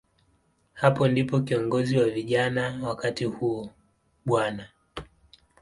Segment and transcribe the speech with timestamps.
[0.73, 3.69] Hapo ndipo kiongozi wa vijana wakati huo,
[4.25, 4.39] Bw.